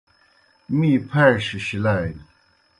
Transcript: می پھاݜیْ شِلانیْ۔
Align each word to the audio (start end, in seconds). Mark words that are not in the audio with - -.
می 0.77 0.91
پھاݜیْ 1.09 1.59
شِلانیْ۔ 1.67 2.17